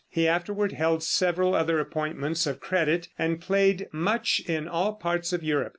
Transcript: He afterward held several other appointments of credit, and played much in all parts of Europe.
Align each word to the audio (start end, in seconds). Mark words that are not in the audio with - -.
He 0.09 0.27
afterward 0.27 0.71
held 0.71 1.03
several 1.03 1.53
other 1.53 1.79
appointments 1.79 2.47
of 2.47 2.59
credit, 2.59 3.09
and 3.19 3.39
played 3.39 3.87
much 3.91 4.39
in 4.47 4.67
all 4.67 4.95
parts 4.95 5.31
of 5.31 5.43
Europe. 5.43 5.69